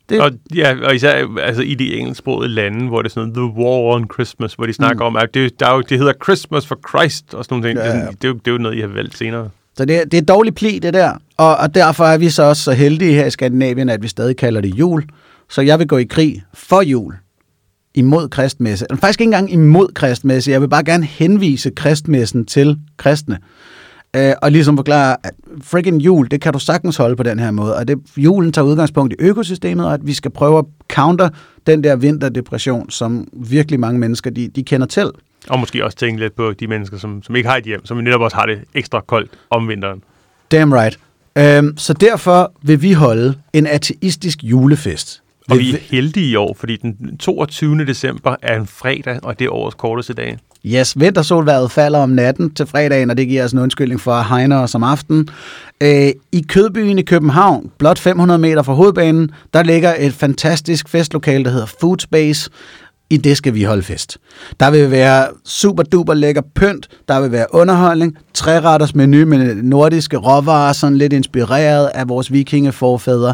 [0.10, 0.22] Det...
[0.22, 3.95] Og, ja, og især altså, i de engelsksprogede lande, hvor det er sådan The War
[3.95, 5.15] on Christmas, hvor de snakker mm.
[5.15, 7.80] om, at det, der er jo, det hedder Christmas for Christ og sådan nogle ting.
[7.80, 8.06] Ja, ja.
[8.06, 9.50] Det, det, er jo, det er jo noget, I har valgt senere.
[9.76, 11.13] Så det, det er dårligt pli, det der.
[11.38, 14.38] Og, og derfor er vi så også så heldige her i Skandinavien, at vi stadig
[14.38, 15.04] kalder det jul.
[15.50, 17.16] Så jeg vil gå i krig for jul
[17.94, 18.86] imod kristmesse.
[18.90, 20.52] Eller faktisk ikke engang imod kristmesse.
[20.52, 23.40] Jeg vil bare gerne henvise kristmessen til kristne.
[24.16, 25.34] Øh, og ligesom forklare, at
[25.64, 27.76] friggin' jul, det kan du sagtens holde på den her måde.
[27.76, 31.30] Og det, julen tager udgangspunkt i økosystemet, og at vi skal prøve at counter
[31.68, 35.12] den der vinterdepression, som virkelig mange mennesker, de, de kender til.
[35.48, 37.98] Og måske også tænke lidt på de mennesker, som, som ikke har et hjem, som
[37.98, 40.04] netop også har det ekstra koldt om vinteren.
[40.52, 41.00] Damn right.
[41.38, 45.22] Øhm, så derfor vil vi holde en ateistisk julefest.
[45.50, 47.86] Og vi er heldige i år, fordi den 22.
[47.86, 50.38] december er en fredag, og det er årets korteste dag.
[50.66, 54.58] Yes, vintersolværet falder om natten til fredagen, og det giver os en undskyldning for hegner
[54.60, 55.30] os om aftenen.
[55.82, 61.44] Øh, I Kødbyen i København, blot 500 meter fra hovedbanen, der ligger et fantastisk festlokale,
[61.44, 62.50] der hedder Food Space.
[63.10, 64.18] I det skal vi holde fest.
[64.60, 70.18] Der vil være super duper lækker pynt, der vil være underholdning, træretters menu med nordiske
[70.18, 73.34] råvarer, sådan lidt inspireret af vores vikingeforfædre.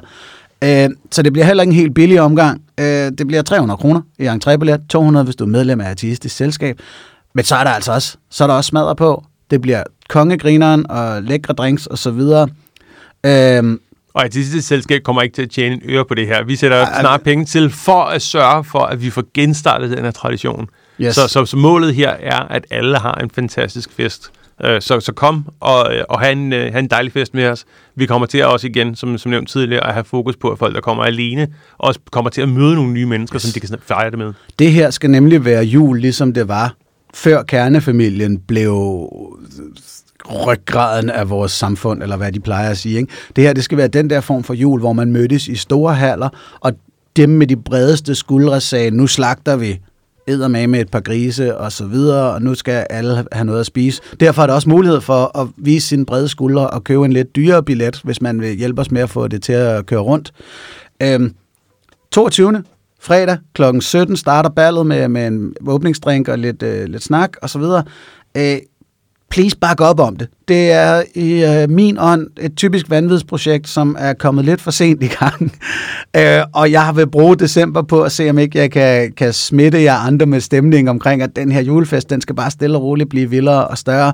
[0.65, 2.61] Øh, så det bliver heller ikke en helt billig omgang.
[2.79, 2.85] Øh,
[3.17, 6.79] det bliver 300 kroner i entrébillet, 200 hvis du er medlem af artistisk selskab.
[7.35, 9.23] Men så er der altså også, så er der også smadret på.
[9.51, 12.47] Det bliver kongegrineren og lækre drinks og så videre.
[13.25, 13.79] Øhm,
[14.13, 16.43] og artistisk selskab kommer ikke til at tjene en øre på det her.
[16.43, 20.03] Vi sætter ej, snart penge til for at sørge for, at vi får genstartet den
[20.03, 20.69] her tradition.
[21.01, 21.15] Yes.
[21.15, 24.31] Så, så, så målet her er, at alle har en fantastisk fest.
[24.63, 27.65] Øh, så, så kom og, og have, en, øh, have en dejlig fest med os.
[27.95, 30.59] Vi kommer til at også igen, som, som nævnt tidligere, at have fokus på, at
[30.59, 33.41] folk, der kommer alene, også kommer til at møde nogle nye mennesker, yes.
[33.41, 34.33] som de kan fejre det med.
[34.59, 36.75] Det her skal nemlig være jul, ligesom det var,
[37.13, 38.71] før kernefamilien blev
[40.47, 42.97] ryggraden af vores samfund, eller hvad de plejer at sige.
[42.97, 43.13] Ikke?
[43.35, 45.93] Det her, det skal være den der form for jul, hvor man mødtes i store
[45.93, 46.73] haller, og
[47.15, 49.79] dem med de bredeste skuldre sagde, nu slagter vi
[50.27, 53.65] med med et par grise og så videre, og nu skal alle have noget at
[53.65, 54.01] spise.
[54.19, 57.35] Derfor er der også mulighed for at vise sine brede skuldre og købe en lidt
[57.35, 60.31] dyrere billet, hvis man vil hjælpe os med at få det til at køre rundt.
[61.03, 61.35] Øhm,
[62.11, 62.63] 22.
[62.99, 63.63] fredag kl.
[63.79, 67.83] 17 starter ballet med, med en åbningsdrink og lidt, øh, lidt snak og så videre.
[68.37, 68.57] Øh,
[69.35, 70.27] please bakke op om det.
[70.47, 75.03] Det er i øh, min ånd et typisk vanvidsprojekt, som er kommet lidt for sent
[75.03, 75.51] i gang.
[76.19, 79.83] øh, og jeg vil bruge december på at se, om ikke jeg kan, kan smitte
[79.83, 83.09] jer andre med stemning omkring, at den her julefest, den skal bare stille og roligt
[83.09, 84.13] blive vildere og større.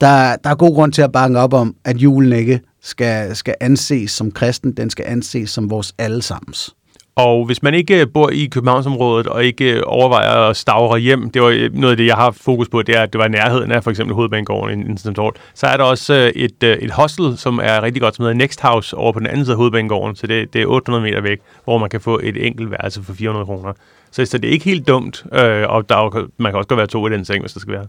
[0.00, 3.54] Der, der er god grund til at bakke op om, at julen ikke skal, skal
[3.60, 6.74] anses som kristen, den skal anses som vores allesammens.
[7.16, 11.68] Og hvis man ikke bor i Københavnsområdet og ikke overvejer at stavre hjem, det var
[11.72, 13.90] noget af det, jeg har fokus på, det er, at det var nærheden af for
[13.90, 17.82] eksempel Hovedbanegården i Institut så er der også øh, et, øh, et hostel, som er
[17.82, 20.52] rigtig godt, som hedder Next House over på den anden side af Hovedbanegården, så det,
[20.52, 23.72] det er 800 meter væk, hvor man kan få et enkelt værelse for 400 kroner.
[24.10, 26.78] Så, så det er ikke helt dumt, øh, og der er, man kan også godt
[26.78, 27.86] være to i den seng, hvis der skal være.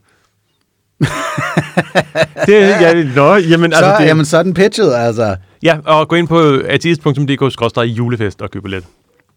[2.47, 5.35] det, ja, nå, jamen, så, altså, det, jamen, så er den pitchet, altså.
[5.63, 8.85] Ja, og gå ind på artist.dk-julefest og købe lidt.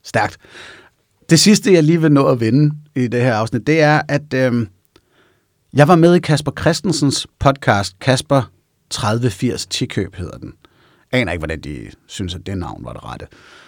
[0.06, 0.36] Stærkt.
[1.30, 4.34] Det sidste, jeg lige vil nå at vende i det her afsnit, det er, at
[4.34, 4.66] øh,
[5.74, 8.50] jeg var med i Kasper Christensens podcast, Kasper
[8.90, 10.52] 3080 Tikøb hedder den.
[11.12, 13.26] Jeg aner ikke, hvordan de synes, at det navn var det rette.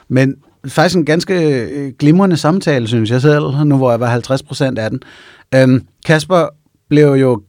[0.08, 4.42] Men faktisk en ganske øh, glimrende samtale, synes jeg selv, nu hvor jeg var 50
[4.42, 5.00] procent af den.
[5.54, 6.48] Øhm, Kasper
[6.88, 7.42] blev jo,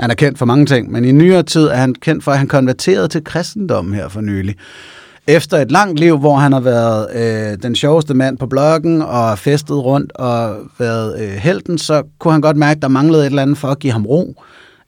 [0.00, 2.38] han er kendt for mange ting, men i nyere tid er han kendt for, at
[2.38, 4.56] han konverterede til kristendom her for nylig
[5.26, 9.38] efter et langt liv, hvor han har været øh, den sjoveste mand på bloggen og
[9.38, 13.26] festet rundt og været øh, helten, så kunne han godt mærke, at der manglede et
[13.26, 14.42] eller andet for at give ham ro.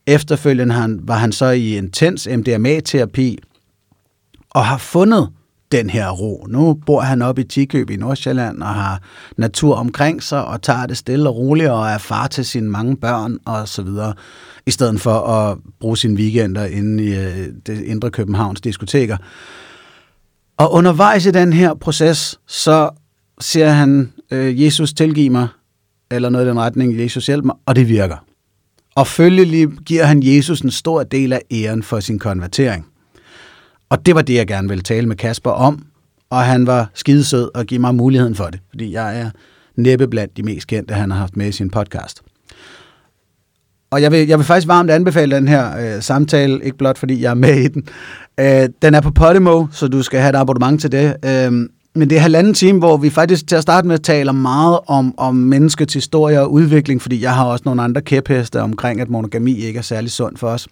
[0.07, 3.39] Efterfølgende han, var han så i intens MDMA-terapi
[4.51, 5.29] og har fundet
[5.73, 6.47] den her ro.
[6.49, 9.01] Nu bor han oppe i Tikøb i Nordsjælland og har
[9.37, 12.97] natur omkring sig og tager det stille og roligt og er far til sine mange
[12.97, 14.15] børn og så videre,
[14.67, 19.17] i stedet for at bruge sine weekender inde i øh, det indre Københavns diskoteker.
[20.59, 22.91] Og undervejs i den her proces, så
[23.41, 25.49] ser han, øh, Jesus tilgive mig,
[26.11, 28.17] eller noget i den retning, Jesus hjælp mig, og det virker.
[28.95, 32.87] Og følgelig giver han Jesus en stor del af æren for sin konvertering.
[33.91, 35.87] Og det var det, jeg gerne ville tale med Kasper om,
[36.31, 39.31] og han var skidesød og give mig muligheden for det, fordi jeg er
[39.77, 42.23] næppe blandt de mest kendte, han har haft med i sin podcast.
[43.91, 47.23] Og jeg vil, jeg vil faktisk varmt anbefale den her øh, samtale, ikke blot fordi
[47.23, 47.83] jeg er med i den.
[48.41, 51.17] Øh, den er på Podimo, så du skal have et abonnement til det.
[51.25, 51.53] Øh,
[51.95, 55.15] Men det er halvanden time, hvor vi faktisk til at starte med taler meget om,
[55.17, 59.57] om menneskets historie og udvikling, fordi jeg har også nogle andre kæpheste omkring, at monogami
[59.57, 60.69] ikke er særlig sundt for os.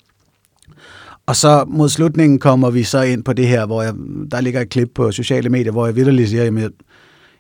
[1.27, 3.95] Og så mod slutningen kommer vi så ind på det her, hvor jeg,
[4.31, 6.71] der ligger et klip på sociale medier, hvor jeg vidderligt siger, at jeg,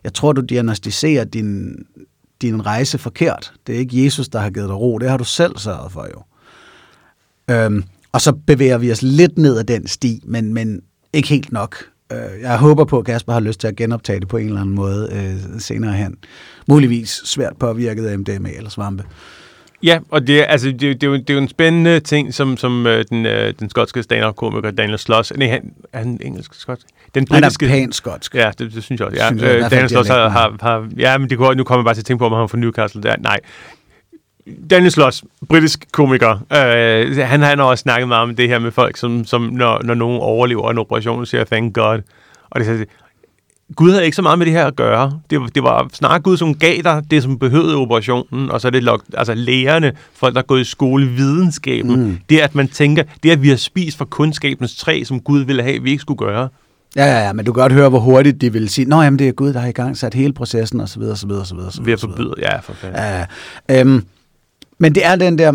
[0.05, 1.75] jeg tror, du diagnostiserer din,
[2.43, 3.53] din rejse forkert.
[3.67, 4.99] Det er ikke Jesus, der har givet dig ro.
[4.99, 6.23] Det har du selv sørget for jo.
[7.55, 11.53] Øhm, og så bevæger vi os lidt ned ad den sti, men, men ikke helt
[11.53, 11.77] nok.
[12.13, 14.61] Øh, jeg håber på, at Kasper har lyst til at genoptage det på en eller
[14.61, 16.17] anden måde øh, senere hen.
[16.69, 19.05] Muligvis svært påvirket af MDMA eller svampe.
[19.83, 22.57] Ja, og det, altså, det, det, er, jo, det er jo en spændende ting, som,
[22.57, 25.33] som øh, den, øh, den skotske stand-up-komiker Daniel Sloss...
[25.37, 26.87] Nej, han, er han engelsk skotsk?
[27.17, 27.69] Den britiske...
[27.69, 28.35] Han er pænt skotsk.
[28.35, 29.23] Ja, det, det synes jeg også.
[29.23, 29.29] Ja.
[29.29, 30.89] Synes jeg, øh, Daniel Sloss har, har, har...
[30.97, 32.47] Ja, men det kunne, nu kommer jeg bare til at tænke på, om han er
[32.47, 33.03] fra Newcastle.
[33.03, 33.17] Der.
[33.19, 33.41] Nej,
[34.71, 38.71] Daniel Sloss, britisk komiker, øh, han, han har også snakket meget om det her med
[38.71, 42.03] folk, som, som når, når nogen overlever en operation, siger thank God.
[42.51, 42.89] Og det,
[43.77, 45.21] Gud havde ikke så meget med det her at gøre.
[45.31, 48.71] Det, det var snart Gud, som gav dig det, som behøvede operationen, og så er
[48.71, 52.05] det lok, altså lærerne, folk, der er gået i skole, videnskaben.
[52.05, 52.19] Mm.
[52.31, 55.63] Det, at man tænker, det at vi har spist fra kundskabens træ, som Gud ville
[55.63, 56.49] have, vi ikke skulle gøre.
[56.97, 59.19] Ja, ja, ja, men du kan godt høre, hvor hurtigt de vil sige, nå jamen,
[59.19, 61.47] det er Gud, der har i gang sat hele processen, og så videre, så videre,
[61.47, 61.73] så videre.
[61.81, 63.01] Ved at forbyde, ja, for fanden.
[63.01, 63.27] Ja,
[63.69, 63.81] ja.
[63.81, 64.07] Øhm,
[64.79, 65.53] men det er den der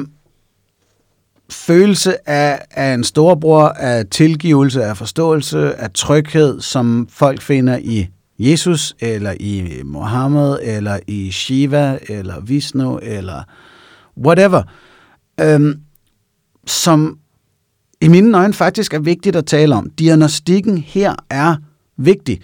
[1.50, 8.08] følelse af, af en storebror, af tilgivelse, af forståelse, af tryghed, som folk finder i
[8.40, 13.44] Jesus, eller i Mohammed, eller i Shiva, eller Vishnu, eller
[14.18, 14.64] whatever,
[15.42, 15.80] øhm,
[16.68, 17.18] som
[18.02, 19.90] i mine øjne faktisk er vigtigt at tale om.
[20.00, 21.56] Diagnostikken her er
[21.98, 22.42] vigtig.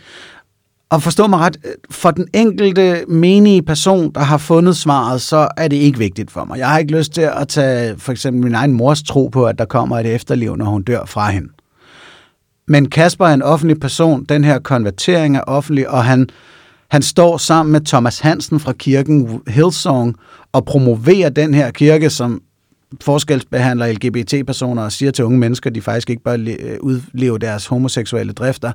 [0.89, 1.57] Og forstå mig ret,
[1.91, 6.45] for den enkelte menige person, der har fundet svaret, så er det ikke vigtigt for
[6.45, 6.57] mig.
[6.57, 9.59] Jeg har ikke lyst til at tage for eksempel min egen mors tro på, at
[9.59, 11.49] der kommer et efterliv, når hun dør fra hende.
[12.67, 16.29] Men Kasper er en offentlig person, den her konvertering er offentlig, og han,
[16.91, 20.15] han står sammen med Thomas Hansen fra kirken Hillsong
[20.53, 22.41] og promoverer den her kirke, som
[23.01, 27.65] forskelsbehandler LGBT-personer og siger til unge mennesker, at de faktisk ikke bør øh, udleve deres
[27.65, 28.71] homoseksuelle drifter.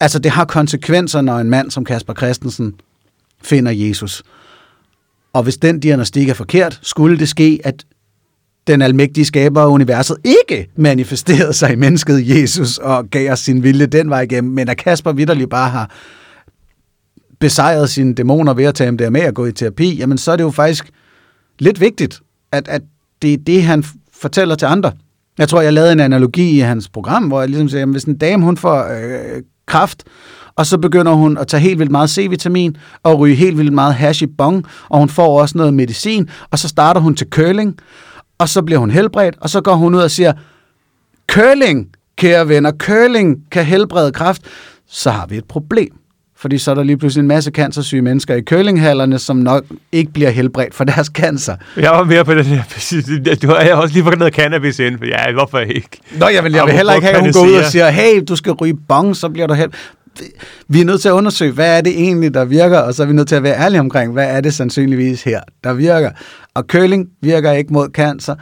[0.00, 2.74] Altså, det har konsekvenser, når en mand som Kasper Christensen
[3.42, 4.22] finder Jesus.
[5.32, 7.84] Og hvis den diagnostik er forkert, skulle det ske, at
[8.66, 13.62] den almægtige skaber af universet ikke manifesterede sig i mennesket Jesus og gav os sin
[13.62, 15.90] vilje den vej igennem, men at Kasper vidderligt bare har
[17.38, 20.32] besejret sine dæmoner ved at tage dem der med at gå i terapi, jamen så
[20.32, 20.90] er det jo faktisk
[21.58, 22.20] lidt vigtigt,
[22.52, 22.82] at, at
[23.22, 24.92] det er det, han fortæller til andre.
[25.38, 28.04] Jeg tror, jeg lavede en analogi i hans program, hvor jeg ligesom siger, at hvis
[28.04, 30.04] en dame hun får øh, kraft,
[30.56, 33.94] og så begynder hun at tage helt vildt meget C-vitamin og ryge helt vildt meget
[33.94, 37.78] hash i bong, og hun får også noget medicin, og så starter hun til curling,
[38.38, 40.32] og så bliver hun helbredt, og så går hun ud og siger,
[41.32, 44.42] curling, kære venner, curling kan helbrede kraft,
[44.88, 45.96] så har vi et problem.
[46.46, 50.12] Fordi så er der lige pludselig en masse cancersyge mennesker i curlinghallerne, som nok ikke
[50.12, 51.56] bliver helbredt for deres cancer.
[51.76, 52.62] Jeg var mere på den her.
[53.42, 55.88] Du har også lige fået noget cannabis ind, for ja, hvorfor ikke?
[56.18, 58.22] Nå, jeg vil, jeg vil heller ikke have, at hun går ud og siger, hey,
[58.28, 59.74] du skal ryge bong, så bliver du helt...
[60.68, 63.06] Vi er nødt til at undersøge, hvad er det egentlig, der virker, og så er
[63.06, 66.10] vi nødt til at være ærlige omkring, hvad er det sandsynligvis her, der virker.
[66.54, 68.34] Og curling virker ikke mod cancer,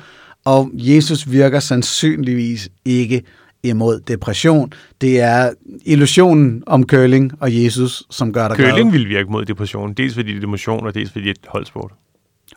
[0.45, 3.23] og Jesus virker sandsynligvis ikke
[3.65, 4.73] imod depression.
[5.01, 5.51] Det er
[5.85, 10.35] illusionen om curling og Jesus, som gør dig Curling vil virke mod depression, dels fordi
[10.35, 11.93] det er motion, og dels fordi det er et holdsport.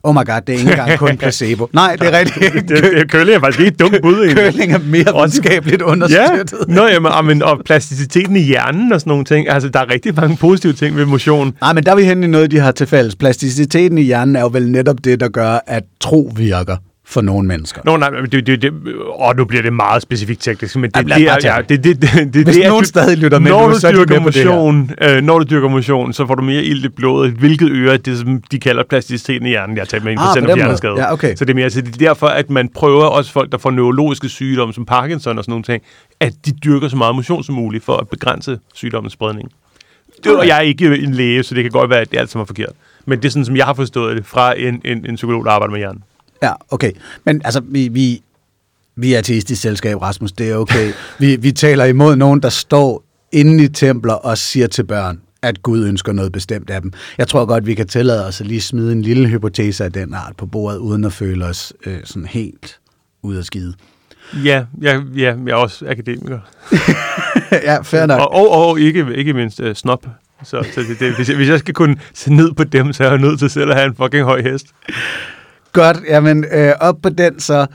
[0.04, 1.68] Oh my god, det er ikke engang kun placebo.
[1.74, 2.54] Nej, det er rigtigt.
[2.70, 4.36] det, det, curling er faktisk ikke et dumt bud.
[4.36, 6.58] curling er mere videnskabeligt understøttet.
[6.68, 6.74] Ja.
[6.74, 9.50] Nå, jamen, amen, og plasticiteten i hjernen og sådan nogle ting.
[9.50, 11.54] Altså, der er rigtig mange positive ting ved motion.
[11.62, 13.16] Nej, men der er vi hen i noget, de har til fælles.
[13.16, 16.78] Plasticiteten i hjernen er jo vel netop det, der gør, at tro virker
[17.10, 17.82] for nogle mennesker.
[17.86, 18.74] Nå, nej, det, det, det,
[19.20, 22.02] åh, nu bliver det meget specifikt teknisk, men det, Ej, det, er, ja, det, det,
[22.02, 25.22] det, det, Hvis det, nogen du, stadig lytter med, når du, så dyrker motion, øh,
[25.22, 28.42] når du dyrker motion, så får du mere ild i blodet, hvilket øger det, som
[28.52, 29.76] de kalder plasticiteten i hjernen.
[29.76, 30.94] Jeg har talt med en ah, procent af hjerneskade.
[30.98, 31.36] Ja, okay.
[31.36, 33.72] Så det er mere, så det er derfor, at man prøver også folk, der får
[33.72, 35.84] neurologiske sygdomme, som Parkinson og sådan nogle ting,
[36.20, 39.52] at de dyrker så meget motion som muligt for at begrænse sygdommens spredning.
[40.24, 42.30] Det, og jeg er ikke en læge, så det kan godt være, at det alt
[42.30, 42.74] sammen er forkert.
[43.06, 45.52] Men det er sådan, som jeg har forstået det fra en, en, en psykolog, der
[45.52, 46.04] arbejder med hjernen.
[46.44, 46.92] Ja, okay.
[47.24, 48.22] Men altså, vi, vi,
[48.96, 50.94] vi er ateistisk selskab, Rasmus, det er okay.
[51.20, 55.62] vi, vi taler imod nogen, der står inde i templer og siger til børn, at
[55.62, 56.94] Gud ønsker noget bestemt af dem.
[57.18, 60.14] Jeg tror godt, vi kan tillade os at lige smide en lille hypotese af den
[60.14, 62.80] art på bordet, uden at føle os øh, sådan helt
[63.22, 63.74] ud af skide.
[64.44, 66.40] Ja, ja, ja, jeg er også akademiker.
[67.68, 68.20] ja, fair nok.
[68.20, 70.06] Og, og, og ikke, ikke mindst uh, snop.
[70.44, 73.04] Så, så det, det, hvis, jeg, hvis jeg skal kunne se ned på dem, så
[73.04, 74.66] er jeg nødt til selv at have en fucking høj hest.
[75.78, 77.66] Godt, jamen øh, op på den, så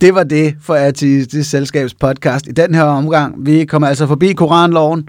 [0.00, 3.46] det var det for Ateistisk Selskabs podcast i den her omgang.
[3.46, 5.08] Vi kommer altså forbi Koranloven.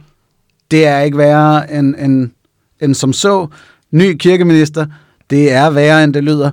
[0.72, 2.30] Det er ikke værre end, end,
[2.82, 3.48] end som så.
[3.92, 4.86] Ny kirkeminister,
[5.30, 6.52] det er værre end det lyder.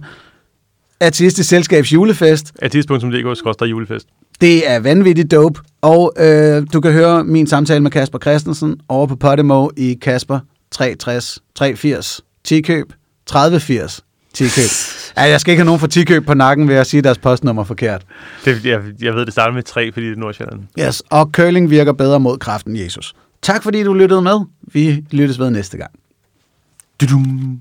[1.01, 4.09] Ateistisk Selskabs julefest, Artist.dk julefest.
[4.41, 5.61] det er vanvittigt dope.
[5.83, 10.39] Og øh, du kan høre min samtale med Kasper Christensen over på Podimo i Kasper
[10.71, 12.85] 63 380 10køb
[13.27, 14.03] 3080
[14.37, 14.71] 10køb.
[15.17, 17.65] Ja, jeg skal ikke have nogen for 10køb på nakken ved at sige deres postnummer
[17.65, 18.03] forkert.
[18.45, 20.61] Det, jeg, jeg ved, det starter med tre, fordi det er Nordsjælland.
[20.81, 23.15] Yes, og curling virker bedre mod kraften Jesus.
[23.43, 24.41] Tak fordi du lyttede med.
[24.63, 25.91] Vi lyttes ved næste gang.
[27.01, 27.61] Dudum.